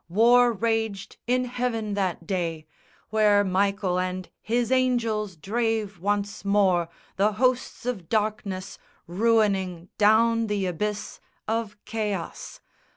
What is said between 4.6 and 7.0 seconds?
angels drave once more